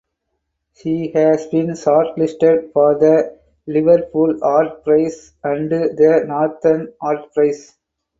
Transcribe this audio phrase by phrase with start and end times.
[0.73, 7.77] She has been shortlisted for the Liverpool Art Prize and the Northern Art Prize.